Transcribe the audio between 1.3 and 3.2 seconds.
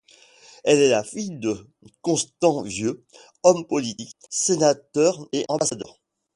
de Constant Vieux,